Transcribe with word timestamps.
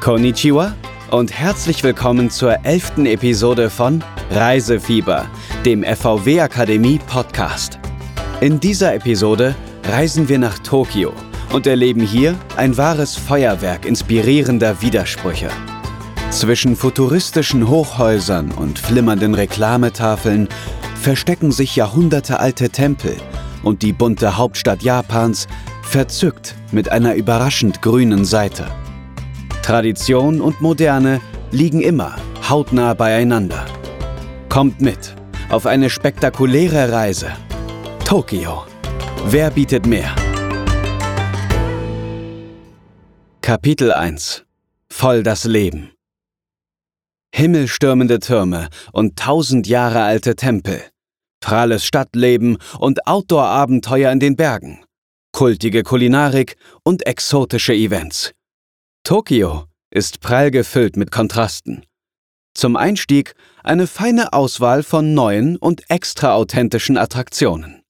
Konnichiwa 0.00 0.74
und 1.10 1.30
herzlich 1.30 1.84
willkommen 1.84 2.30
zur 2.30 2.64
elften 2.64 3.04
Episode 3.04 3.68
von 3.68 4.02
Reisefieber, 4.30 5.26
dem 5.66 5.84
FVW 5.84 6.40
Akademie 6.40 6.98
Podcast. 7.06 7.78
In 8.40 8.58
dieser 8.58 8.94
Episode 8.94 9.54
reisen 9.84 10.26
wir 10.30 10.38
nach 10.38 10.58
Tokio 10.60 11.12
und 11.52 11.66
erleben 11.66 12.00
hier 12.00 12.34
ein 12.56 12.78
wahres 12.78 13.14
Feuerwerk 13.14 13.84
inspirierender 13.84 14.80
Widersprüche. 14.80 15.50
Zwischen 16.30 16.76
futuristischen 16.76 17.68
Hochhäusern 17.68 18.52
und 18.52 18.78
flimmernden 18.78 19.34
Reklametafeln 19.34 20.48
verstecken 20.94 21.52
sich 21.52 21.76
jahrhundertealte 21.76 22.70
Tempel 22.70 23.16
und 23.62 23.82
die 23.82 23.92
bunte 23.92 24.38
Hauptstadt 24.38 24.82
Japans 24.82 25.46
verzückt 25.82 26.54
mit 26.72 26.90
einer 26.90 27.16
überraschend 27.16 27.82
grünen 27.82 28.24
Seite. 28.24 28.66
Tradition 29.62 30.40
und 30.40 30.60
Moderne 30.60 31.20
liegen 31.50 31.80
immer 31.82 32.16
hautnah 32.48 32.94
beieinander. 32.94 33.64
Kommt 34.48 34.80
mit 34.80 35.14
auf 35.50 35.66
eine 35.66 35.90
spektakuläre 35.90 36.90
Reise. 36.90 37.30
Tokio. 38.04 38.64
Wer 39.26 39.50
bietet 39.50 39.86
mehr? 39.86 40.14
Kapitel 43.42 43.92
1 43.92 44.44
Voll 44.88 45.22
das 45.22 45.44
Leben 45.44 45.90
Himmelstürmende 47.32 48.18
Türme 48.18 48.68
und 48.92 49.16
tausend 49.16 49.66
Jahre 49.66 50.02
alte 50.02 50.34
Tempel. 50.34 50.82
Pralles 51.40 51.84
Stadtleben 51.84 52.58
und 52.78 53.06
Outdoor-Abenteuer 53.06 54.10
in 54.10 54.20
den 54.20 54.36
Bergen. 54.36 54.84
Kultige 55.32 55.82
Kulinarik 55.84 56.56
und 56.82 57.06
exotische 57.06 57.72
Events. 57.72 58.32
Tokio 59.04 59.64
ist 59.90 60.20
prall 60.20 60.50
gefüllt 60.50 60.96
mit 60.96 61.10
Kontrasten. 61.10 61.84
Zum 62.54 62.76
Einstieg 62.76 63.34
eine 63.64 63.86
feine 63.86 64.32
Auswahl 64.32 64.82
von 64.82 65.14
neuen 65.14 65.56
und 65.56 65.90
extra 65.90 66.34
authentischen 66.34 66.98
Attraktionen. 66.98 67.82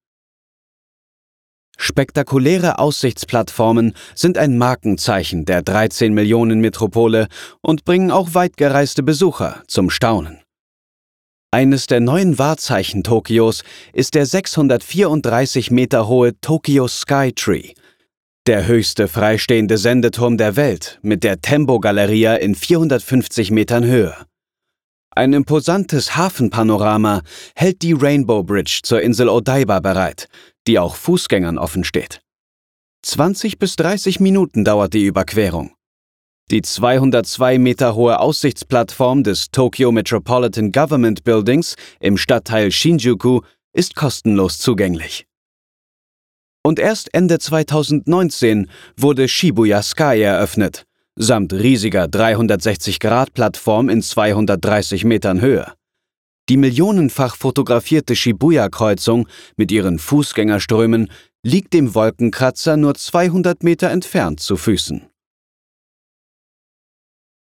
Spektakuläre 1.77 2.79
Aussichtsplattformen 2.79 3.95
sind 4.15 4.39
ein 4.39 4.57
Markenzeichen 4.59 5.47
der 5.47 5.63
13 5.63 6.13
Millionen 6.13 6.61
Metropole 6.61 7.29
und 7.61 7.85
bringen 7.85 8.11
auch 8.11 8.35
weitgereiste 8.35 9.03
Besucher 9.03 9.63
zum 9.67 9.91
Staunen. 9.91 10.41
Eines 11.53 11.87
der 11.87 12.01
neuen 12.01 12.39
Wahrzeichen 12.39 13.03
Tokios 13.03 13.65
ist 13.93 14.15
der 14.15 14.25
634 14.25 15.73
Meter 15.73 16.07
hohe 16.07 16.39
Tokyo 16.41 16.87
Sky 16.87 17.33
Tree, 17.35 17.73
der 18.47 18.67
höchste 18.67 19.07
freistehende 19.07 19.79
Sendeturm 19.79 20.37
der 20.37 20.57
Welt 20.57 20.99
mit 21.03 21.25
der 21.25 21.41
Tembo 21.41 21.79
Galleria 21.79 22.37
in 22.37 22.55
450 22.55 23.51
Metern 23.51 23.85
Höhe. 23.85 24.15
Ein 25.15 25.33
imposantes 25.33 26.17
Hafenpanorama 26.17 27.23
hält 27.55 27.83
die 27.83 27.93
Rainbow 27.93 28.43
Bridge 28.43 28.81
zur 28.83 29.03
Insel 29.03 29.29
Odaiba 29.29 29.81
bereit, 29.81 30.29
die 30.67 30.79
auch 30.79 30.95
Fußgängern 30.95 31.59
offen 31.59 31.85
steht. 31.85 32.23
20 33.03 33.59
bis 33.59 33.77
30 33.77 34.21
Minuten 34.21 34.65
dauert 34.65 34.95
die 34.95 35.05
Überquerung. 35.05 35.73
Die 36.51 36.63
202 36.63 37.59
Meter 37.59 37.95
hohe 37.95 38.19
Aussichtsplattform 38.19 39.23
des 39.23 39.51
Tokyo 39.51 39.93
Metropolitan 39.93 40.73
Government 40.73 41.25
Buildings 41.25 41.77
im 42.01 42.17
Stadtteil 42.17 42.73
Shinjuku 42.73 43.43
ist 43.73 43.95
kostenlos 43.95 44.59
zugänglich. 44.59 45.30
Und 46.63 46.79
erst 46.79 47.15
Ende 47.15 47.39
2019 47.39 48.69
wurde 48.97 49.29
Shibuya 49.29 49.83
Sky 49.83 50.21
eröffnet, 50.21 50.85
samt 51.17 51.53
riesiger 51.53 52.05
360-Grad-Plattform 52.05 53.89
in 53.89 54.03
230 54.03 55.05
Metern 55.05 55.41
Höhe. 55.41 55.73
Die 56.51 56.57
millionenfach 56.57 57.37
fotografierte 57.37 58.15
Shibuya-Kreuzung 58.15 59.29
mit 59.57 59.73
ihren 59.73 59.99
Fußgängerströmen 59.99 61.11
liegt 61.43 61.73
dem 61.73 61.95
Wolkenkratzer 61.95 62.77
nur 62.77 62.95
200 62.95 63.63
Meter 63.63 63.91
entfernt 63.91 64.41
zu 64.41 64.57
Füßen. 64.57 65.09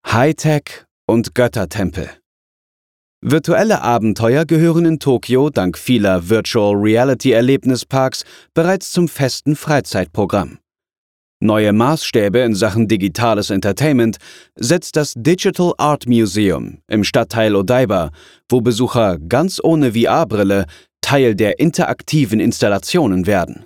Hightech 0.07 0.85
und 1.07 1.35
Göttertempel 1.35 2.11
Virtuelle 3.21 3.83
Abenteuer 3.83 4.45
gehören 4.45 4.85
in 4.85 5.01
Tokio 5.01 5.51
dank 5.51 5.77
vieler 5.77 6.29
Virtual 6.29 6.73
Reality 6.73 7.33
Erlebnisparks 7.33 8.25
bereits 8.55 8.93
zum 8.93 9.09
festen 9.09 9.57
Freizeitprogramm. 9.57 10.59
Neue 11.41 11.73
Maßstäbe 11.73 12.39
in 12.39 12.55
Sachen 12.55 12.87
digitales 12.87 13.51
Entertainment 13.51 14.19
setzt 14.55 14.95
das 14.95 15.15
Digital 15.17 15.73
Art 15.79 16.07
Museum 16.07 16.79
im 16.87 17.03
Stadtteil 17.03 17.57
Odaiba, 17.57 18.13
wo 18.49 18.61
Besucher 18.61 19.19
ganz 19.19 19.61
ohne 19.61 19.95
VR-Brille 19.95 20.67
Teil 21.01 21.35
der 21.35 21.59
interaktiven 21.59 22.39
Installationen 22.39 23.27
werden. 23.27 23.65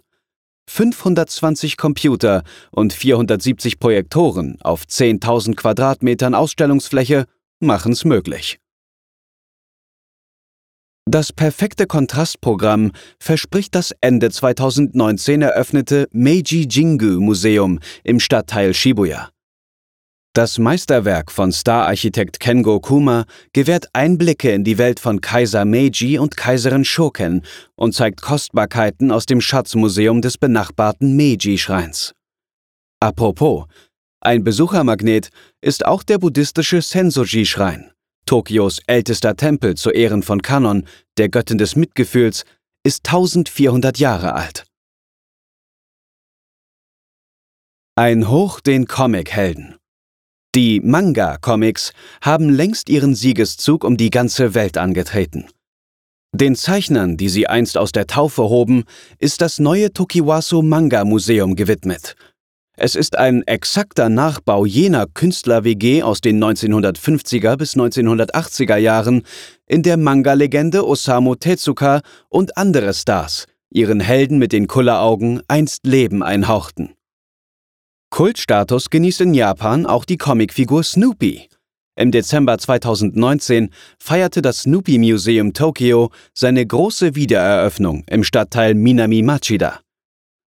520 0.70 1.76
Computer 1.76 2.42
und 2.70 2.94
470 2.94 3.78
Projektoren 3.78 4.56
auf 4.62 4.84
10.000 4.84 5.56
Quadratmetern 5.56 6.34
Ausstellungsfläche 6.34 7.26
machen's 7.60 8.06
möglich. 8.06 8.58
Das 11.10 11.32
perfekte 11.32 11.86
Kontrastprogramm 11.86 12.92
verspricht 13.18 13.74
das 13.74 13.92
Ende 14.00 14.30
2019 14.30 15.42
eröffnete 15.42 16.08
Meiji 16.12 16.68
Jingu 16.70 17.20
Museum 17.20 17.80
im 18.04 18.20
Stadtteil 18.20 18.72
Shibuya. 18.72 19.30
Das 20.34 20.58
Meisterwerk 20.58 21.32
von 21.32 21.52
Star-Architekt 21.52 22.38
Kengo 22.38 22.80
Kuma 22.80 23.26
gewährt 23.52 23.88
Einblicke 23.92 24.52
in 24.52 24.64
die 24.64 24.78
Welt 24.78 25.00
von 25.00 25.20
Kaiser 25.20 25.64
Meiji 25.64 26.18
und 26.18 26.36
Kaiserin 26.36 26.84
Shoken 26.84 27.42
und 27.74 27.94
zeigt 27.94 28.22
Kostbarkeiten 28.22 29.10
aus 29.10 29.26
dem 29.26 29.40
Schatzmuseum 29.40 30.22
des 30.22 30.38
benachbarten 30.38 31.16
Meiji-Schreins. 31.16 32.14
Apropos, 33.00 33.66
ein 34.20 34.44
Besuchermagnet 34.44 35.30
ist 35.60 35.84
auch 35.84 36.04
der 36.04 36.18
buddhistische 36.18 36.80
Sensoji-Schrein. 36.80 37.90
Tokios 38.26 38.80
ältester 38.86 39.36
Tempel 39.36 39.76
zu 39.76 39.90
Ehren 39.90 40.22
von 40.22 40.42
Kanon, 40.42 40.86
der 41.18 41.28
Göttin 41.28 41.58
des 41.58 41.76
Mitgefühls, 41.76 42.44
ist 42.84 43.06
1400 43.06 43.98
Jahre 43.98 44.34
alt. 44.34 44.64
Ein 47.94 48.28
Hoch 48.28 48.60
den 48.60 48.86
Comic-Helden. 48.86 49.76
Die 50.54 50.80
Manga-Comics 50.80 51.92
haben 52.20 52.48
längst 52.48 52.88
ihren 52.88 53.14
Siegeszug 53.14 53.84
um 53.84 53.96
die 53.96 54.10
ganze 54.10 54.54
Welt 54.54 54.78
angetreten. 54.78 55.48
Den 56.34 56.56
Zeichnern, 56.56 57.18
die 57.18 57.28
sie 57.28 57.46
einst 57.46 57.76
aus 57.76 57.92
der 57.92 58.06
Taufe 58.06 58.44
hoben, 58.44 58.84
ist 59.18 59.42
das 59.42 59.58
neue 59.58 59.92
Tokiwaso 59.92 60.62
Manga 60.62 61.04
Museum 61.04 61.56
gewidmet– 61.56 62.16
es 62.76 62.94
ist 62.94 63.16
ein 63.18 63.42
exakter 63.46 64.08
Nachbau 64.08 64.64
jener 64.64 65.06
Künstler-WG 65.06 66.02
aus 66.02 66.20
den 66.20 66.42
1950er 66.42 67.56
bis 67.56 67.76
1980er 67.76 68.76
Jahren, 68.76 69.22
in 69.66 69.82
der 69.82 69.96
Manga-Legende 69.96 70.86
Osamu 70.86 71.34
Tezuka 71.34 72.00
und 72.28 72.56
andere 72.56 72.92
Stars 72.94 73.46
ihren 73.70 74.00
Helden 74.00 74.38
mit 74.38 74.52
den 74.52 74.66
Kulleraugen 74.66 75.42
einst 75.48 75.86
Leben 75.86 76.22
einhauchten. 76.22 76.94
Kultstatus 78.10 78.90
genießt 78.90 79.22
in 79.22 79.34
Japan 79.34 79.86
auch 79.86 80.04
die 80.04 80.18
Comicfigur 80.18 80.82
Snoopy. 80.82 81.48
Im 81.96 82.10
Dezember 82.10 82.58
2019 82.58 83.70
feierte 83.98 84.42
das 84.42 84.62
Snoopy 84.62 84.98
Museum 84.98 85.52
Tokyo 85.52 86.10
seine 86.34 86.66
große 86.66 87.14
Wiedereröffnung 87.14 88.04
im 88.08 88.24
Stadtteil 88.24 88.74
Minami 88.74 89.22
Machida. 89.22 89.80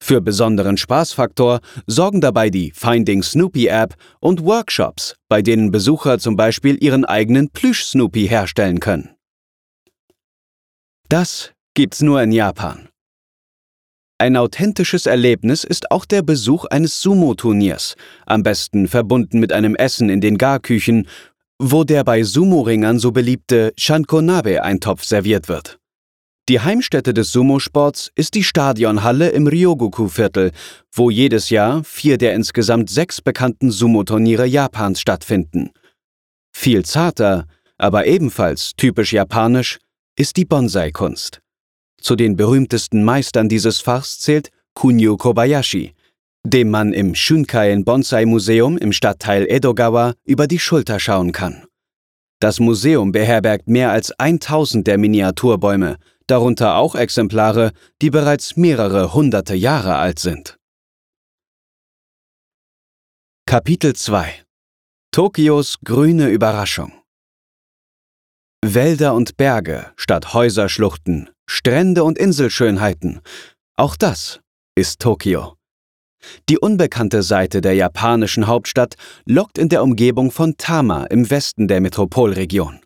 Für 0.03 0.21
besonderen 0.21 0.77
Spaßfaktor 0.77 1.61
sorgen 1.87 2.21
dabei 2.21 2.51
die 2.51 2.73
Finding 2.73 3.23
Snoopy 3.23 3.69
App 3.69 3.95
und 4.21 4.45
Workshops, 4.45 5.17
bei 5.29 5.41
denen 5.41 5.71
Besucher 5.71 6.19
zum 6.19 6.37
Beispiel 6.37 6.77
ihren 6.83 7.05
eigenen 7.05 7.51
Plüsch-Snoopy 7.51 8.29
herstellen 8.29 8.81
können. 8.81 9.11
Das 11.09 11.53
gibt's 11.75 12.03
nur 12.03 12.23
in 12.23 12.33
Japan. 12.33 12.89
Ein 14.19 14.37
authentisches 14.37 15.07
Erlebnis 15.07 15.65
ist 15.65 15.91
auch 15.91 16.05
der 16.05 16.23
Besuch 16.23 16.67
eines 16.67 17.03
Sumo-Turniers, 17.03 17.97
am 18.27 18.43
besten 18.43 18.87
verbunden 18.89 19.41
mit 19.41 19.53
einem 19.53 19.75
Essen 19.75 20.09
in 20.09 20.21
den 20.21 20.39
Garküchen, 20.39 21.09
wo 21.59 21.85
der 21.85 22.05
bei 22.05 22.23
Sumo-Ringern 22.23 22.99
so 22.99 23.11
beliebte 23.11 23.73
Shankonabe-Eintopf 23.77 25.05
serviert 25.05 25.49
wird. 25.49 25.79
Die 26.51 26.61
Heimstätte 26.61 27.15
des 27.15 27.33
Sumo-Sports 27.33 28.11
ist 28.17 28.35
die 28.35 28.45
Stadionhalle 28.45 29.31
im 29.31 29.47
Ryogoku-Viertel, 29.47 30.51
wo 30.93 31.09
jedes 31.09 31.49
Jahr 31.49 31.83
vier 31.85 32.19
der 32.19 32.35
insgesamt 32.35 32.91
sechs 32.91 33.23
bekannten 33.23 33.71
Sumo-Turniere 33.71 34.45
Japans 34.45 35.01
stattfinden. 35.01 35.71
Viel 36.53 36.85
zarter, 36.85 37.47
aber 37.79 38.07
ebenfalls 38.07 38.73
typisch 38.77 39.15
japanisch, 39.15 39.79
ist 40.17 40.37
die 40.37 40.45
Bonsai-Kunst. 40.45 41.41
Zu 41.99 42.15
den 42.15 42.37
berühmtesten 42.37 43.05
Meistern 43.05 43.49
dieses 43.49 43.81
Fachs 43.81 44.19
zählt 44.19 44.51
Kunio 44.75 45.17
Kobayashi, 45.17 45.95
dem 46.45 46.71
man 46.71 46.93
im 46.93 47.15
Shunkaien 47.15 47.87
Bonsai 47.87 48.27
Museum 48.27 48.77
im 48.77 48.93
Stadtteil 48.93 49.47
Edogawa 49.49 50.13
über 50.27 50.47
die 50.47 50.59
Schulter 50.59 51.01
schauen 51.01 51.33
kann. 51.33 51.65
Das 52.39 52.61
Museum 52.61 53.13
beherbergt 53.13 53.69
mehr 53.69 53.91
als 53.93 54.13
1000 54.19 54.87
der 54.87 54.99
Miniaturbäume, 54.99 55.97
darunter 56.27 56.77
auch 56.77 56.95
Exemplare, 56.95 57.73
die 58.01 58.11
bereits 58.11 58.57
mehrere 58.57 59.15
hunderte 59.15 59.55
Jahre 59.55 59.97
alt 59.97 60.19
sind. 60.19 60.59
Kapitel 63.47 63.95
2 63.95 64.43
Tokios 65.13 65.79
grüne 65.85 66.29
Überraschung 66.29 66.93
Wälder 68.65 69.15
und 69.15 69.37
Berge 69.37 69.93
statt 69.97 70.33
Häuserschluchten, 70.33 71.29
Strände 71.47 72.03
und 72.03 72.19
Inselschönheiten. 72.19 73.21
Auch 73.77 73.95
das 73.95 74.41
ist 74.75 75.01
Tokio. 75.01 75.57
Die 76.49 76.59
unbekannte 76.59 77.23
Seite 77.23 77.61
der 77.61 77.75
japanischen 77.75 78.47
Hauptstadt 78.47 78.95
lockt 79.27 79.59
in 79.59 79.69
der 79.69 79.83
Umgebung 79.83 80.31
von 80.31 80.57
Tama 80.57 81.05
im 81.05 81.29
Westen 81.29 81.69
der 81.69 81.81
Metropolregion. 81.81 82.81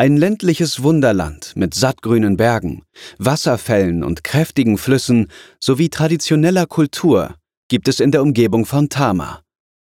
Ein 0.00 0.16
ländliches 0.16 0.82
Wunderland 0.82 1.52
mit 1.56 1.74
sattgrünen 1.74 2.38
Bergen, 2.38 2.84
Wasserfällen 3.18 4.02
und 4.02 4.24
kräftigen 4.24 4.78
Flüssen 4.78 5.28
sowie 5.62 5.90
traditioneller 5.90 6.64
Kultur 6.64 7.34
gibt 7.68 7.86
es 7.86 8.00
in 8.00 8.10
der 8.10 8.22
Umgebung 8.22 8.64
von 8.64 8.88
Tama. 8.88 9.42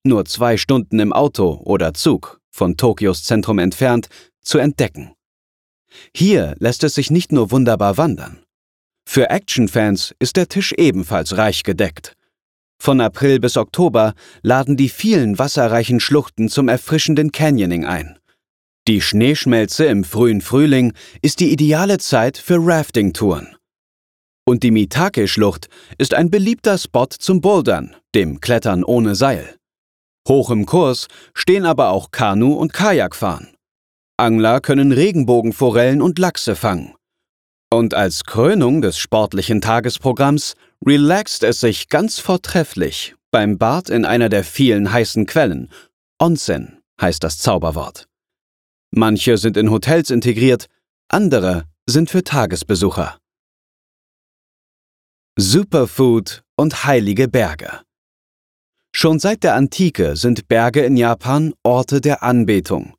Nur 0.03 0.25
zwei 0.25 0.57
Stunden 0.57 0.99
im 0.99 1.13
Auto 1.13 1.61
oder 1.63 1.93
Zug 1.93 2.41
von 2.49 2.75
Tokios 2.75 3.23
Zentrum 3.23 3.57
entfernt 3.57 4.09
zu 4.41 4.57
entdecken. 4.57 5.13
Hier 6.13 6.57
lässt 6.59 6.83
es 6.83 6.95
sich 6.95 7.09
nicht 7.09 7.31
nur 7.31 7.49
wunderbar 7.49 7.95
wandern. 7.95 8.43
Für 9.07 9.29
Actionfans 9.29 10.13
ist 10.19 10.35
der 10.35 10.49
Tisch 10.49 10.73
ebenfalls 10.73 11.37
reich 11.37 11.63
gedeckt. 11.63 12.17
Von 12.81 12.99
April 12.99 13.39
bis 13.39 13.55
Oktober 13.55 14.13
laden 14.41 14.75
die 14.75 14.89
vielen 14.89 15.39
wasserreichen 15.39 16.01
Schluchten 16.01 16.49
zum 16.49 16.67
erfrischenden 16.67 17.31
Canyoning 17.31 17.85
ein. 17.85 18.17
Die 18.91 18.99
Schneeschmelze 18.99 19.85
im 19.85 20.03
frühen 20.03 20.41
Frühling 20.41 20.91
ist 21.21 21.39
die 21.39 21.53
ideale 21.53 21.97
Zeit 21.97 22.37
für 22.37 22.57
Rafting-Touren. 22.59 23.55
Und 24.45 24.63
die 24.63 24.71
Mitake-Schlucht 24.71 25.69
ist 25.97 26.13
ein 26.13 26.29
beliebter 26.29 26.77
Spot 26.77 27.07
zum 27.07 27.39
Bouldern, 27.39 27.95
dem 28.13 28.41
Klettern 28.41 28.83
ohne 28.83 29.15
Seil. 29.15 29.55
Hoch 30.27 30.51
im 30.51 30.65
Kurs 30.65 31.07
stehen 31.33 31.65
aber 31.65 31.91
auch 31.91 32.11
Kanu- 32.11 32.55
und 32.55 32.73
Kajakfahren. 32.73 33.55
Angler 34.17 34.59
können 34.59 34.91
Regenbogenforellen 34.91 36.01
und 36.01 36.19
Lachse 36.19 36.57
fangen. 36.57 36.93
Und 37.71 37.93
als 37.93 38.25
Krönung 38.25 38.81
des 38.81 38.97
sportlichen 38.97 39.61
Tagesprogramms 39.61 40.55
relaxt 40.85 41.43
es 41.43 41.61
sich 41.61 41.87
ganz 41.87 42.19
vortrefflich 42.19 43.15
beim 43.31 43.57
Bad 43.57 43.89
in 43.89 44.03
einer 44.03 44.27
der 44.27 44.43
vielen 44.43 44.91
heißen 44.91 45.27
Quellen. 45.27 45.71
Onsen 46.19 46.81
heißt 46.99 47.23
das 47.23 47.37
Zauberwort. 47.37 48.09
Manche 48.93 49.37
sind 49.37 49.55
in 49.55 49.71
Hotels 49.71 50.09
integriert, 50.09 50.67
andere 51.07 51.63
sind 51.87 52.09
für 52.09 52.23
Tagesbesucher. 52.23 53.17
Superfood 55.39 56.43
und 56.57 56.83
heilige 56.83 57.29
Berge. 57.29 57.81
Schon 58.93 59.19
seit 59.19 59.43
der 59.43 59.55
Antike 59.55 60.17
sind 60.17 60.49
Berge 60.49 60.81
in 60.81 60.97
Japan 60.97 61.53
Orte 61.63 62.01
der 62.01 62.21
Anbetung. 62.21 62.95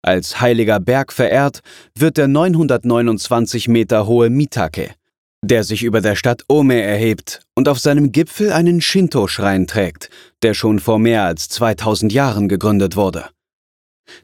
Als 0.00 0.40
heiliger 0.40 0.80
Berg 0.80 1.12
verehrt 1.12 1.60
wird 1.94 2.16
der 2.16 2.28
929 2.28 3.68
Meter 3.68 4.06
hohe 4.06 4.30
Mitake, 4.30 4.94
der 5.42 5.62
sich 5.62 5.82
über 5.82 6.00
der 6.00 6.16
Stadt 6.16 6.42
Ome 6.48 6.80
erhebt 6.80 7.42
und 7.54 7.68
auf 7.68 7.78
seinem 7.78 8.12
Gipfel 8.12 8.50
einen 8.50 8.80
Shinto-Schrein 8.80 9.66
trägt, 9.66 10.08
der 10.42 10.54
schon 10.54 10.78
vor 10.78 10.98
mehr 10.98 11.24
als 11.24 11.50
2000 11.50 12.14
Jahren 12.14 12.48
gegründet 12.48 12.96
wurde. 12.96 13.33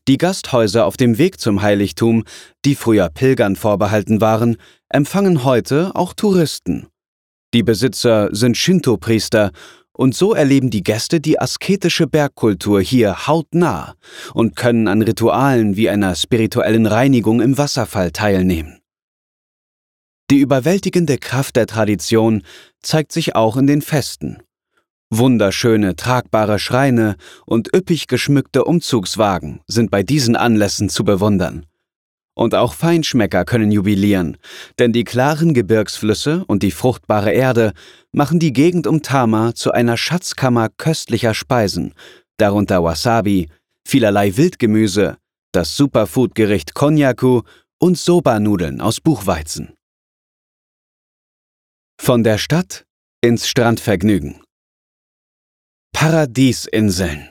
Die 0.08 0.18
Gasthäuser 0.18 0.86
auf 0.86 0.96
dem 0.96 1.18
Weg 1.18 1.40
zum 1.40 1.62
Heiligtum, 1.62 2.24
die 2.64 2.74
früher 2.74 3.08
Pilgern 3.08 3.56
vorbehalten 3.56 4.20
waren, 4.20 4.56
empfangen 4.88 5.44
heute 5.44 5.92
auch 5.94 6.14
Touristen. 6.14 6.88
Die 7.52 7.62
Besitzer 7.62 8.28
sind 8.32 8.56
Shinto-Priester 8.56 9.50
und 9.92 10.14
so 10.14 10.34
erleben 10.34 10.70
die 10.70 10.82
Gäste 10.82 11.20
die 11.20 11.40
asketische 11.40 12.06
Bergkultur 12.06 12.80
hier 12.80 13.26
hautnah 13.26 13.94
und 14.32 14.56
können 14.56 14.88
an 14.88 15.02
Ritualen 15.02 15.76
wie 15.76 15.90
einer 15.90 16.14
spirituellen 16.14 16.86
Reinigung 16.86 17.40
im 17.40 17.58
Wasserfall 17.58 18.10
teilnehmen. 18.10 18.80
Die 20.30 20.38
überwältigende 20.38 21.18
Kraft 21.18 21.56
der 21.56 21.66
Tradition 21.66 22.44
zeigt 22.82 23.10
sich 23.10 23.34
auch 23.34 23.56
in 23.56 23.66
den 23.66 23.82
Festen. 23.82 24.38
Wunderschöne, 25.12 25.96
tragbare 25.96 26.60
Schreine 26.60 27.16
und 27.44 27.74
üppig 27.74 28.06
geschmückte 28.06 28.64
Umzugswagen 28.64 29.60
sind 29.66 29.90
bei 29.90 30.04
diesen 30.04 30.36
Anlässen 30.36 30.88
zu 30.88 31.04
bewundern. 31.04 31.66
Und 32.34 32.54
auch 32.54 32.74
Feinschmecker 32.74 33.44
können 33.44 33.72
jubilieren, 33.72 34.36
denn 34.78 34.92
die 34.92 35.02
klaren 35.02 35.52
Gebirgsflüsse 35.52 36.44
und 36.46 36.62
die 36.62 36.70
fruchtbare 36.70 37.32
Erde 37.32 37.72
machen 38.12 38.38
die 38.38 38.52
Gegend 38.52 38.86
um 38.86 39.02
Tama 39.02 39.54
zu 39.54 39.72
einer 39.72 39.96
Schatzkammer 39.96 40.68
köstlicher 40.68 41.34
Speisen, 41.34 41.92
darunter 42.36 42.84
Wasabi, 42.84 43.48
vielerlei 43.84 44.36
Wildgemüse, 44.36 45.18
das 45.52 45.76
Superfood-Gericht 45.76 46.74
Konjaku 46.74 47.42
und 47.80 47.98
Soba-Nudeln 47.98 48.80
aus 48.80 49.00
Buchweizen. 49.00 49.74
Von 52.00 52.22
der 52.22 52.38
Stadt 52.38 52.86
ins 53.20 53.48
Strandvergnügen. 53.48 54.40
Paradiesinseln. 55.92 57.28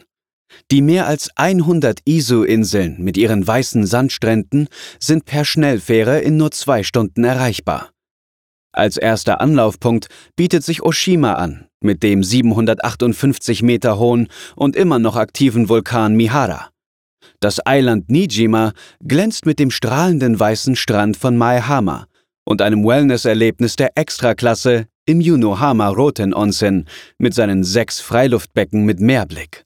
Die 0.71 0.81
mehr 0.81 1.07
als 1.07 1.29
100 1.35 2.01
Isu-Inseln 2.06 2.97
mit 3.00 3.17
ihren 3.17 3.45
weißen 3.45 3.85
Sandstränden 3.85 4.67
sind 5.00 5.25
per 5.25 5.45
Schnellfähre 5.45 6.19
in 6.19 6.38
nur 6.38 6.51
zwei 6.51 6.83
Stunden 6.83 7.23
erreichbar. 7.23 7.91
Als 8.71 8.97
erster 8.97 9.41
Anlaufpunkt 9.41 10.07
bietet 10.35 10.63
sich 10.63 10.83
Oshima 10.83 11.33
an, 11.33 11.67
mit 11.81 12.03
dem 12.03 12.23
758 12.23 13.63
Meter 13.63 13.97
hohen 13.97 14.27
und 14.56 14.75
immer 14.75 15.00
noch 15.00 15.15
aktiven 15.15 15.69
Vulkan 15.69 16.15
Mihara. 16.15 16.69
Das 17.39 17.65
Eiland 17.65 18.09
Nijima 18.09 18.73
glänzt 19.03 19.45
mit 19.45 19.59
dem 19.59 19.71
strahlenden 19.71 20.39
weißen 20.39 20.75
Strand 20.75 21.17
von 21.17 21.38
Maehama 21.38 22.06
und 22.45 22.61
einem 22.61 22.85
Wellness-Erlebnis 22.85 23.75
der 23.75 23.97
Extraklasse 23.97 24.87
im 25.09 25.21
Yunohama 25.21 25.87
Roten 25.89 26.35
Onsen 26.35 26.85
mit 27.18 27.33
seinen 27.33 27.63
sechs 27.63 27.99
Freiluftbecken 27.99 28.85
mit 28.85 28.99
Meerblick. 28.99 29.66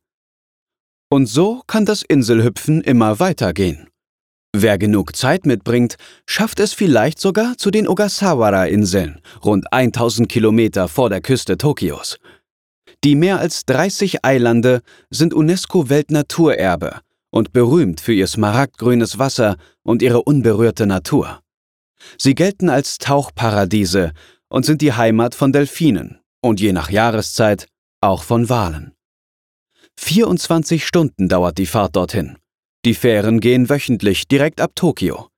Und 1.09 1.25
so 1.25 1.63
kann 1.67 1.85
das 1.85 2.01
Inselhüpfen 2.01 2.79
immer 2.79 3.19
weitergehen. 3.19 3.89
Wer 4.55 4.77
genug 4.77 5.17
Zeit 5.17 5.45
mitbringt, 5.45 5.97
schafft 6.25 6.61
es 6.61 6.71
vielleicht 6.71 7.19
sogar 7.19 7.57
zu 7.57 7.71
den 7.71 7.89
Ogasawara-Inseln, 7.89 9.19
rund 9.43 9.73
1000 9.73 10.29
Kilometer 10.29 10.87
vor 10.87 11.09
der 11.09 11.19
Küste 11.19 11.57
Tokios. 11.57 12.19
Die 13.03 13.15
mehr 13.15 13.39
als 13.39 13.65
30 13.65 14.23
Eilande 14.23 14.81
sind 15.09 15.33
UNESCO-Weltnaturerbe 15.33 17.01
und 17.31 17.51
berühmt 17.51 17.99
für 17.99 18.13
ihr 18.13 18.27
smaragdgrünes 18.27 19.19
Wasser 19.19 19.57
und 19.81 20.01
ihre 20.01 20.23
unberührte 20.23 20.85
Natur. 20.85 21.41
Sie 22.17 22.33
gelten 22.33 22.69
als 22.69 22.97
Tauchparadiese 22.97 24.13
und 24.53 24.67
sind 24.67 24.83
die 24.83 24.93
Heimat 24.93 25.33
von 25.33 25.51
Delfinen 25.51 26.19
und 26.39 26.61
je 26.61 26.73
nach 26.73 26.91
Jahreszeit 26.91 27.67
auch 28.01 28.21
von 28.21 28.49
Walen. 28.49 28.93
24 29.99 30.85
Stunden 30.85 31.27
dauert 31.27 31.57
die 31.57 31.65
Fahrt 31.65 31.95
dorthin. 31.95 32.37
Die 32.85 32.93
Fähren 32.93 33.39
gehen 33.39 33.67
wöchentlich 33.69 34.27
direkt 34.27 34.61
ab 34.61 34.73
Tokio. 34.75 35.29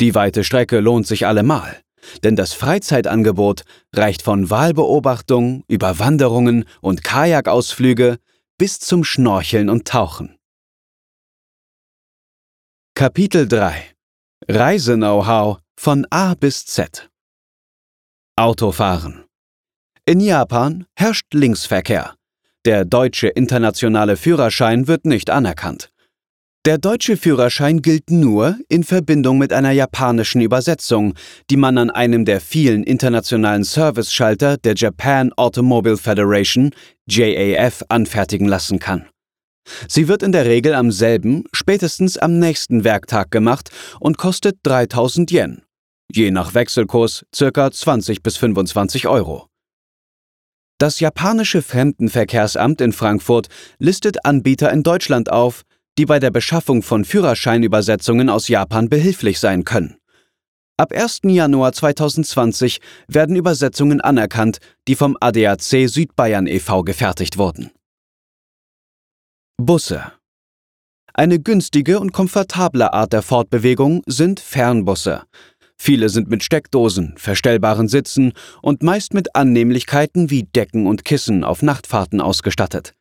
Die 0.00 0.14
weite 0.14 0.44
Strecke 0.44 0.78
lohnt 0.78 1.08
sich 1.08 1.26
allemal, 1.26 1.80
denn 2.22 2.36
das 2.36 2.52
Freizeitangebot 2.52 3.64
reicht 3.92 4.22
von 4.22 4.50
Wahlbeobachtung 4.50 5.64
über 5.66 5.98
Wanderungen 5.98 6.64
und 6.80 7.02
Kajakausflüge 7.02 8.18
bis 8.56 8.78
zum 8.78 9.02
Schnorcheln 9.02 9.68
und 9.68 9.88
Tauchen. 9.88 10.36
Kapitel 12.94 13.48
3 13.48 13.94
Reise-Know-how 14.48 15.58
von 15.76 16.06
A 16.10 16.34
bis 16.34 16.66
Z 16.66 17.10
Autofahren 18.36 19.26
In 20.06 20.18
Japan 20.18 20.86
herrscht 20.96 21.32
Linksverkehr. 21.32 22.14
Der 22.64 22.84
deutsche 22.84 23.28
internationale 23.28 24.16
Führerschein 24.16 24.88
wird 24.88 25.06
nicht 25.06 25.30
anerkannt. 25.30 25.90
Der 26.64 26.78
deutsche 26.78 27.16
Führerschein 27.16 27.80
gilt 27.80 28.10
nur 28.10 28.58
in 28.68 28.82
Verbindung 28.82 29.38
mit 29.38 29.52
einer 29.52 29.70
japanischen 29.70 30.40
Übersetzung, 30.40 31.14
die 31.48 31.56
man 31.56 31.78
an 31.78 31.90
einem 31.90 32.24
der 32.24 32.40
vielen 32.40 32.82
internationalen 32.82 33.62
Service-Schalter 33.62 34.56
der 34.56 34.74
Japan 34.74 35.32
Automobile 35.34 35.96
Federation 35.96 36.72
JAF 37.06 37.84
anfertigen 37.88 38.48
lassen 38.48 38.80
kann. 38.80 39.06
Sie 39.86 40.08
wird 40.08 40.24
in 40.24 40.32
der 40.32 40.44
Regel 40.44 40.74
am 40.74 40.90
selben, 40.90 41.44
spätestens 41.52 42.18
am 42.18 42.40
nächsten 42.40 42.82
Werktag 42.82 43.30
gemacht 43.30 43.70
und 44.00 44.18
kostet 44.18 44.58
3000 44.64 45.30
Yen, 45.30 45.63
je 46.10 46.30
nach 46.30 46.54
Wechselkurs 46.54 47.24
ca. 47.36 47.70
20 47.70 48.22
bis 48.22 48.36
25 48.36 49.06
Euro. 49.08 49.48
Das 50.78 51.00
japanische 51.00 51.62
Fremdenverkehrsamt 51.62 52.80
in 52.80 52.92
Frankfurt 52.92 53.48
listet 53.78 54.24
Anbieter 54.24 54.72
in 54.72 54.82
Deutschland 54.82 55.30
auf, 55.30 55.62
die 55.98 56.06
bei 56.06 56.18
der 56.18 56.30
Beschaffung 56.30 56.82
von 56.82 57.04
Führerscheinübersetzungen 57.04 58.28
aus 58.28 58.48
Japan 58.48 58.88
behilflich 58.88 59.38
sein 59.38 59.64
können. 59.64 59.96
Ab 60.76 60.92
1. 60.92 61.20
Januar 61.24 61.72
2020 61.72 62.80
werden 63.06 63.36
Übersetzungen 63.36 64.00
anerkannt, 64.00 64.58
die 64.88 64.96
vom 64.96 65.16
ADAC 65.20 65.88
Südbayern 65.88 66.48
e.V. 66.48 66.82
gefertigt 66.82 67.38
wurden. 67.38 67.70
Busse 69.56 70.12
Eine 71.12 71.38
günstige 71.38 72.00
und 72.00 72.12
komfortable 72.12 72.92
Art 72.92 73.12
der 73.12 73.22
Fortbewegung 73.22 74.02
sind 74.06 74.40
Fernbusse. 74.40 75.22
Viele 75.86 76.08
sind 76.08 76.30
mit 76.30 76.42
Steckdosen, 76.42 77.12
verstellbaren 77.18 77.88
Sitzen 77.88 78.32
und 78.62 78.82
meist 78.82 79.12
mit 79.12 79.36
Annehmlichkeiten 79.36 80.30
wie 80.30 80.44
Decken 80.44 80.86
und 80.86 81.04
Kissen 81.04 81.44
auf 81.44 81.60
Nachtfahrten 81.60 82.22
ausgestattet. 82.22 82.94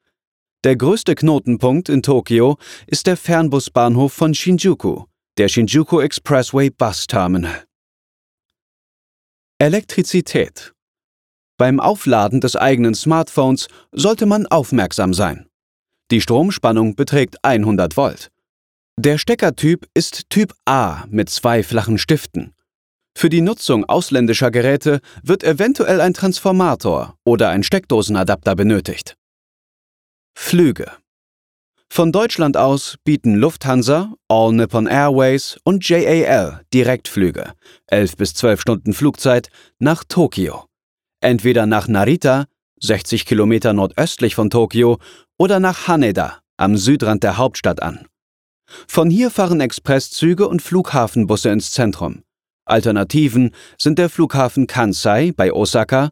Der 0.66 0.76
größte 0.76 1.16
Knotenpunkt 1.16 1.88
in 1.88 2.04
Tokio 2.04 2.58
ist 2.86 3.08
der 3.08 3.16
Fernbusbahnhof 3.16 4.12
von 4.12 4.34
Shinjuku, 4.34 5.06
der 5.38 5.48
Shinjuku 5.48 6.02
Expressway 6.02 6.72
Bus 6.72 7.08
Terminal. 7.08 7.64
Elektrizität. 9.60 10.74
Beim 11.58 11.80
Aufladen 11.80 12.42
des 12.42 12.58
eigenen 12.58 12.96
Smartphones 12.96 13.70
sollte 13.94 14.26
man 14.26 14.46
aufmerksam 14.46 15.14
sein. 15.14 15.48
Die 16.12 16.20
Stromspannung 16.20 16.98
beträgt 16.98 17.38
100 17.46 17.96
Volt. 17.96 18.30
Der 19.00 19.18
Steckertyp 19.18 19.88
ist 19.94 20.30
Typ 20.30 20.54
A 20.66 21.06
mit 21.08 21.30
zwei 21.30 21.64
flachen 21.64 21.98
Stiften. 21.98 22.54
Für 23.16 23.30
die 23.30 23.42
Nutzung 23.42 23.86
ausländischer 23.86 24.52
Geräte 24.52 25.00
wird 25.22 25.44
eventuell 25.44 26.02
ein 26.02 26.14
Transformator 26.14 27.18
oder 27.24 27.50
ein 27.50 27.64
Steckdosenadapter 27.64 28.56
benötigt. 28.56 29.16
Flüge 30.36 30.92
von 31.96 32.12
Deutschland 32.12 32.58
aus 32.58 32.96
bieten 33.04 33.36
Lufthansa, 33.36 34.16
All 34.28 34.52
Nippon 34.52 34.88
Airways 34.88 35.60
und 35.64 35.88
JAL 35.88 36.62
Direktflüge, 36.74 37.54
11 37.86 38.18
bis 38.18 38.34
12 38.34 38.62
Stunden 38.62 38.94
Flugzeit, 38.96 39.50
nach 39.78 40.04
Tokio. 40.04 40.66
Entweder 41.22 41.68
nach 41.68 41.88
Narita, 41.88 42.46
60 42.82 43.28
Kilometer 43.28 43.74
nordöstlich 43.74 44.34
von 44.34 44.50
Tokio, 44.50 44.98
oder 45.38 45.60
nach 45.60 45.88
Haneda, 45.88 46.40
am 46.58 46.78
Südrand 46.78 47.22
der 47.22 47.38
Hauptstadt 47.38 47.84
an. 47.84 48.08
Von 48.88 49.12
hier 49.12 49.30
fahren 49.30 49.62
Expresszüge 49.62 50.48
und 50.48 50.64
Flughafenbusse 50.64 51.52
ins 51.52 51.70
Zentrum. 51.70 52.24
Alternativen 52.66 53.52
sind 53.78 54.00
der 54.00 54.10
Flughafen 54.10 54.68
Kansai 54.68 55.32
bei 55.36 55.52
Osaka 55.52 56.12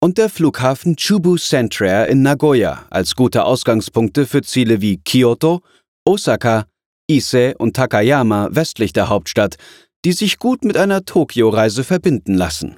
und 0.00 0.18
der 0.18 0.28
Flughafen 0.28 0.96
Chubu 0.96 1.36
Centrair 1.36 2.08
in 2.08 2.22
Nagoya 2.22 2.86
als 2.90 3.14
gute 3.14 3.44
Ausgangspunkte 3.44 4.26
für 4.26 4.42
Ziele 4.42 4.80
wie 4.80 4.98
Kyoto, 4.98 5.60
Osaka, 6.04 6.66
Ise 7.08 7.54
und 7.58 7.76
Takayama 7.76 8.48
westlich 8.52 8.92
der 8.92 9.08
Hauptstadt, 9.08 9.56
die 10.04 10.12
sich 10.12 10.38
gut 10.38 10.64
mit 10.64 10.76
einer 10.76 11.04
Tokio-Reise 11.04 11.84
verbinden 11.84 12.34
lassen. 12.34 12.76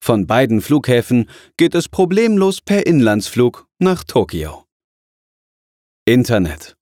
Von 0.00 0.26
beiden 0.26 0.60
Flughäfen 0.60 1.28
geht 1.56 1.74
es 1.74 1.88
problemlos 1.88 2.60
per 2.60 2.86
Inlandsflug 2.86 3.66
nach 3.78 4.04
Tokio. 4.04 4.64
Internet 6.04 6.76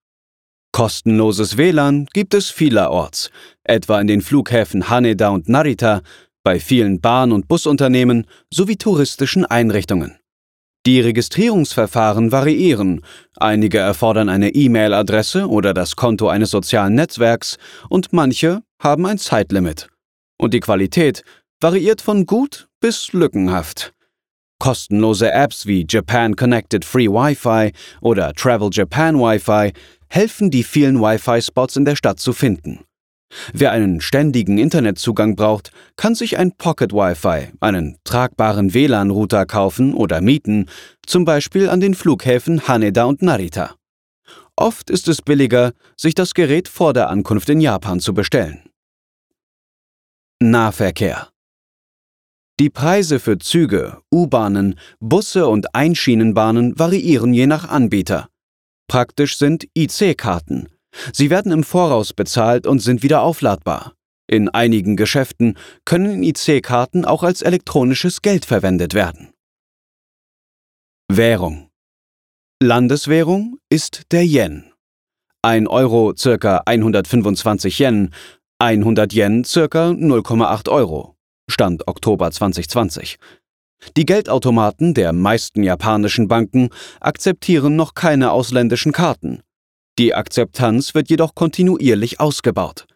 Kostenloses 0.73 1.57
WLAN 1.57 2.07
gibt 2.13 2.33
es 2.33 2.49
vielerorts, 2.51 3.31
etwa 3.65 4.01
in 4.01 4.07
den 4.07 4.23
Flughäfen 4.23 4.89
Haneda 4.89 5.29
und 5.31 5.49
Narita 5.49 6.03
bei 6.43 6.61
vielen 6.61 7.01
Bahn- 7.01 7.33
und 7.33 7.49
Busunternehmen 7.49 8.27
sowie 8.53 8.77
touristischen 8.77 9.45
Einrichtungen. 9.45 10.17
Die 10.87 11.01
Registrierungsverfahren 11.01 12.33
variieren, 12.33 13.05
einige 13.37 13.79
erfordern 13.79 14.31
eine 14.31 14.55
E-Mail-Adresse 14.55 15.47
oder 15.47 15.75
das 15.75 15.97
Konto 15.97 16.29
eines 16.29 16.51
sozialen 16.51 16.95
Netzwerks 16.95 17.59
und 17.91 18.15
manche 18.15 18.63
haben 18.81 19.05
ein 19.05 19.19
Zeitlimit. 19.19 19.89
Und 20.39 20.55
die 20.55 20.61
Qualität 20.61 21.23
variiert 21.61 22.01
von 22.01 22.25
gut 22.25 22.69
bis 22.81 23.13
lückenhaft. 23.13 23.93
Kostenlose 24.59 25.31
Apps 25.33 25.67
wie 25.67 25.85
Japan 25.87 26.37
Connected 26.37 26.85
Free 26.85 27.09
Wi-Fi 27.09 27.73
oder 28.01 28.33
Travel 28.33 28.71
Japan 28.73 29.19
Wi-Fi 29.19 29.73
helfen, 30.11 30.51
die 30.51 30.65
vielen 30.65 31.01
Wi-Fi-Spots 31.01 31.77
in 31.77 31.87
der 31.87 31.97
Stadt 31.97 32.21
zu 32.21 32.33
finden. 32.33 32.81
Wer 33.53 33.71
einen 33.71 34.01
ständigen 34.01 34.59
Internetzugang 34.59 35.37
braucht, 35.37 35.71
kann 35.97 36.15
sich 36.15 36.37
ein 36.37 36.53
Pocket 36.57 36.93
Wi-Fi, 36.93 37.53
einen 37.61 37.97
tragbaren 38.05 38.75
WLAN-Router 38.75 39.47
kaufen 39.47 39.95
oder 39.95 40.21
mieten, 40.21 40.67
zum 41.07 41.25
Beispiel 41.25 41.69
an 41.69 41.81
den 41.81 41.95
Flughäfen 41.95 42.67
Haneda 42.67 43.05
und 43.05 43.23
Narita. 43.23 43.77
Oft 44.57 44.91
ist 44.91 45.09
es 45.09 45.23
billiger, 45.23 45.73
sich 45.97 46.15
das 46.15 46.35
Gerät 46.35 46.69
vor 46.69 46.93
der 46.93 47.09
Ankunft 47.09 47.49
in 47.49 47.61
Japan 47.61 48.01
zu 48.01 48.13
bestellen. 48.13 48.65
Nahverkehr 50.43 51.29
Die 52.59 52.71
Preise 52.71 53.21
für 53.21 53.39
Züge, 53.39 53.99
U-Bahnen, 54.11 54.79
Busse 54.99 55.47
und 55.47 55.75
Einschienenbahnen 55.75 56.79
variieren 56.79 57.33
je 57.33 57.47
nach 57.47 57.69
Anbieter. 57.69 58.30
Praktisch 58.91 59.39
sind 59.39 59.69
IC-Karten, 59.79 60.69
Sie 61.13 61.31
werden 61.31 61.53
im 61.53 61.63
Voraus 61.63 62.13
bezahlt 62.13 62.67
und 62.67 62.81
sind 62.81 63.05
wieder 63.05 63.23
aufladbar. 63.23 63.95
In 64.27 64.49
einigen 64.49 64.97
Geschäften 64.97 65.57
können 65.85 66.25
IC-Karten 66.25 67.05
auch 67.05 67.23
als 67.23 67.43
elektronisches 67.43 68.21
Geld 68.21 68.45
verwendet 68.45 68.93
werden. 68.93 69.33
Währung 71.09 71.69
Landeswährung 72.61 73.59
ist 73.69 74.11
der 74.11 74.27
Yen. 74.27 74.73
1 75.43 75.69
Euro 75.69 76.13
ca. 76.21 76.63
125 76.67 77.79
Yen, 77.79 78.13
100 78.59 79.13
Yen 79.13 79.45
ca. 79.45 79.91
0,8 79.91 80.69
Euro. 80.69 81.15
Stand 81.49 81.87
Oktober 81.87 82.33
2020. 82.33 83.19
Die 83.97 84.07
Geldautomaten 84.07 84.95
der 84.95 85.13
meisten 85.13 85.63
japanischen 85.63 86.29
Banken 86.29 86.71
akzeptieren 87.01 87.77
noch 87.77 87.95
keine 87.95 88.31
ausländischen 88.33 88.93
Karten. 88.93 89.43
Die 89.99 90.15
Akzeptanz 90.15 90.95
wird 90.95 91.11
jedoch 91.11 91.35
kontinuierlich 91.35 92.21
ausgebaut. 92.21 92.87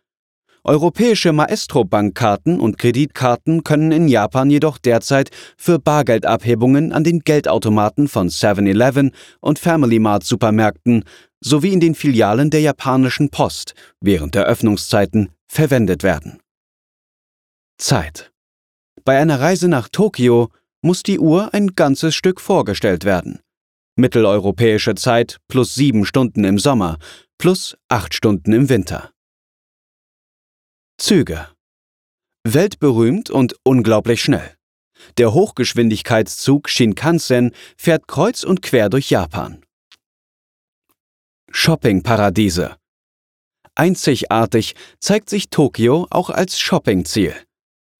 Europäische 0.66 1.34
Maestro-Bankkarten 1.34 2.58
und 2.58 2.78
Kreditkarten 2.78 3.64
können 3.64 3.92
in 3.92 4.08
Japan 4.08 4.48
jedoch 4.48 4.78
derzeit 4.78 5.30
für 5.58 5.78
Bargeldabhebungen 5.78 6.92
an 6.92 7.04
den 7.04 7.20
Geldautomaten 7.20 8.08
von 8.08 8.30
7-Eleven 8.30 9.10
und 9.40 9.58
Family 9.58 9.98
Mart 9.98 10.24
Supermärkten 10.24 11.04
sowie 11.40 11.74
in 11.74 11.80
den 11.80 11.94
Filialen 11.94 12.48
der 12.48 12.62
japanischen 12.62 13.28
Post 13.28 13.74
während 14.00 14.34
der 14.34 14.46
Öffnungszeiten 14.46 15.28
verwendet 15.46 16.02
werden. 16.02 16.40
Zeit. 17.76 18.32
Bei 19.04 19.18
einer 19.18 19.40
Reise 19.40 19.68
nach 19.68 19.90
Tokio 19.90 20.48
muss 20.84 21.02
die 21.02 21.18
Uhr 21.18 21.52
ein 21.54 21.74
ganzes 21.74 22.14
Stück 22.14 22.40
vorgestellt 22.40 23.04
werden 23.04 23.40
mitteleuropäische 23.96 24.94
Zeit 24.94 25.38
plus 25.48 25.74
sieben 25.74 26.04
Stunden 26.04 26.44
im 26.44 26.58
Sommer, 26.58 26.98
plus 27.38 27.76
acht 27.88 28.14
Stunden 28.14 28.52
im 28.52 28.68
Winter. 28.68 29.12
Züge. 30.98 31.48
Weltberühmt 32.44 33.30
und 33.30 33.56
unglaublich 33.64 34.22
schnell. 34.22 34.56
Der 35.18 35.32
Hochgeschwindigkeitszug 35.32 36.68
Shinkansen 36.68 37.52
fährt 37.76 38.06
kreuz 38.06 38.44
und 38.44 38.62
quer 38.62 38.88
durch 38.88 39.10
Japan. 39.10 39.64
Shoppingparadiese. 41.50 42.76
Einzigartig 43.74 44.74
zeigt 44.98 45.30
sich 45.30 45.50
Tokio 45.50 46.06
auch 46.10 46.30
als 46.30 46.58
Shoppingziel. 46.58 47.34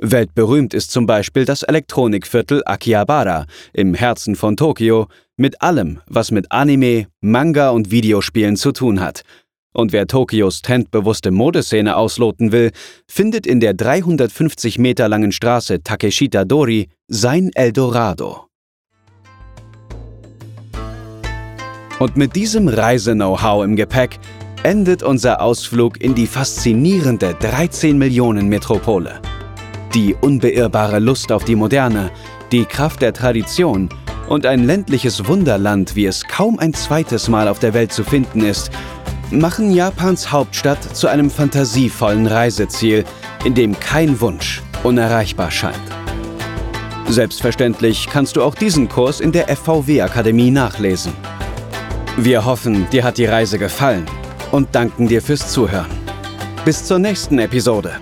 Weltberühmt 0.00 0.74
ist 0.74 0.90
zum 0.90 1.06
Beispiel 1.06 1.44
das 1.44 1.62
Elektronikviertel 1.62 2.62
Akihabara 2.66 3.46
im 3.72 3.94
Herzen 3.94 4.34
von 4.34 4.56
Tokio 4.56 5.06
mit 5.36 5.62
allem, 5.62 6.00
was 6.06 6.32
mit 6.32 6.50
Anime, 6.50 7.06
Manga 7.20 7.70
und 7.70 7.92
Videospielen 7.92 8.56
zu 8.56 8.72
tun 8.72 9.00
hat. 9.00 9.22
Und 9.72 9.92
wer 9.92 10.06
Tokios 10.06 10.62
trendbewusste 10.62 11.30
Modeszene 11.30 11.96
ausloten 11.96 12.50
will, 12.50 12.72
findet 13.08 13.46
in 13.46 13.60
der 13.60 13.74
350 13.74 14.78
Meter 14.78 15.08
langen 15.08 15.32
Straße 15.32 15.82
Takeshita 15.82 16.44
Dori 16.44 16.88
sein 17.08 17.50
Eldorado. 17.54 18.46
Und 22.00 22.16
mit 22.16 22.34
diesem 22.34 22.66
Reise-Know-how 22.66 23.64
im 23.64 23.76
Gepäck 23.76 24.18
endet 24.64 25.02
unser 25.02 25.40
Ausflug 25.40 26.00
in 26.00 26.14
die 26.14 26.26
faszinierende 26.26 27.34
13 27.34 27.96
Millionen 27.96 28.48
Metropole. 28.48 29.20
Die 29.94 30.14
unbeirrbare 30.20 30.98
Lust 30.98 31.30
auf 31.30 31.44
die 31.44 31.54
Moderne, 31.54 32.10
die 32.50 32.64
Kraft 32.64 33.00
der 33.00 33.12
Tradition 33.12 33.88
und 34.28 34.44
ein 34.44 34.64
ländliches 34.64 35.28
Wunderland, 35.28 35.94
wie 35.94 36.06
es 36.06 36.24
kaum 36.24 36.58
ein 36.58 36.74
zweites 36.74 37.28
Mal 37.28 37.46
auf 37.46 37.60
der 37.60 37.74
Welt 37.74 37.92
zu 37.92 38.02
finden 38.02 38.44
ist, 38.44 38.70
machen 39.30 39.72
Japans 39.72 40.32
Hauptstadt 40.32 40.96
zu 40.96 41.06
einem 41.06 41.30
fantasievollen 41.30 42.26
Reiseziel, 42.26 43.04
in 43.44 43.54
dem 43.54 43.78
kein 43.78 44.20
Wunsch 44.20 44.62
unerreichbar 44.82 45.52
scheint. 45.52 45.78
Selbstverständlich 47.08 48.08
kannst 48.10 48.34
du 48.34 48.42
auch 48.42 48.54
diesen 48.56 48.88
Kurs 48.88 49.20
in 49.20 49.30
der 49.30 49.48
FVW-Akademie 49.48 50.50
nachlesen. 50.50 51.12
Wir 52.16 52.44
hoffen, 52.44 52.88
dir 52.90 53.04
hat 53.04 53.18
die 53.18 53.26
Reise 53.26 53.58
gefallen 53.58 54.06
und 54.50 54.74
danken 54.74 55.06
dir 55.06 55.22
fürs 55.22 55.52
Zuhören. 55.52 55.90
Bis 56.64 56.84
zur 56.84 56.98
nächsten 56.98 57.38
Episode. 57.38 58.00